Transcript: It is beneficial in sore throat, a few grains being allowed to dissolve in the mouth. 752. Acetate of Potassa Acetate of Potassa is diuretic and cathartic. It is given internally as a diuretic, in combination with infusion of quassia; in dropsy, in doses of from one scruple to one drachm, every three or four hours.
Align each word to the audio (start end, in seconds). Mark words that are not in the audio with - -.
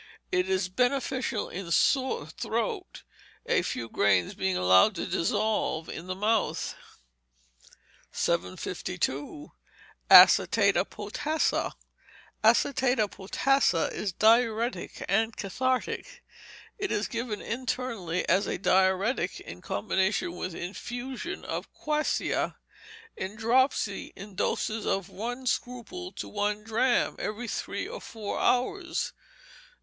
It 0.31 0.49
is 0.49 0.67
beneficial 0.67 1.47
in 1.47 1.69
sore 1.69 2.25
throat, 2.25 3.03
a 3.45 3.61
few 3.61 3.87
grains 3.87 4.33
being 4.33 4.57
allowed 4.57 4.95
to 4.95 5.05
dissolve 5.05 5.89
in 5.89 6.07
the 6.07 6.15
mouth. 6.15 6.73
752. 8.11 9.51
Acetate 10.09 10.75
of 10.75 10.89
Potassa 10.89 11.73
Acetate 12.43 12.97
of 12.97 13.11
Potassa 13.11 13.91
is 13.93 14.11
diuretic 14.11 15.05
and 15.07 15.37
cathartic. 15.37 16.23
It 16.79 16.91
is 16.91 17.07
given 17.07 17.39
internally 17.39 18.27
as 18.27 18.47
a 18.47 18.57
diuretic, 18.57 19.39
in 19.41 19.61
combination 19.61 20.35
with 20.35 20.55
infusion 20.55 21.45
of 21.45 21.71
quassia; 21.75 22.55
in 23.15 23.35
dropsy, 23.35 24.13
in 24.15 24.33
doses 24.33 24.87
of 24.87 25.05
from 25.05 25.15
one 25.15 25.45
scruple 25.45 26.11
to 26.13 26.27
one 26.27 26.63
drachm, 26.63 27.17
every 27.19 27.47
three 27.47 27.87
or 27.87 28.01
four 28.01 28.39
hours. 28.39 29.13